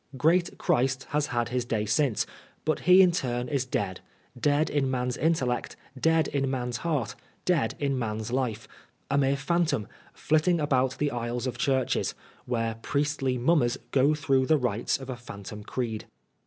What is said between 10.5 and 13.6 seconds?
about the aisles of chuirches, where priestly